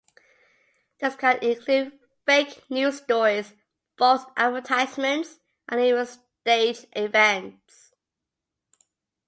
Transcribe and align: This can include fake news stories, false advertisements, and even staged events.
This 0.97 1.15
can 1.15 1.37
include 1.43 1.99
fake 2.25 2.63
news 2.71 3.03
stories, 3.03 3.53
false 3.99 4.23
advertisements, 4.35 5.37
and 5.69 5.79
even 5.79 6.07
staged 6.07 6.87
events. 6.93 7.93